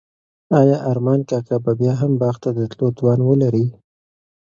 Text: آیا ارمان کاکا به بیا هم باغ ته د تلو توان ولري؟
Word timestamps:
آیا 0.59 0.77
ارمان 0.91 1.19
کاکا 1.29 1.57
به 1.63 1.71
بیا 1.79 1.93
هم 2.01 2.11
باغ 2.21 2.35
ته 2.43 2.49
د 2.57 2.59
تلو 2.71 2.87
توان 2.97 3.19
ولري؟ 3.25 3.65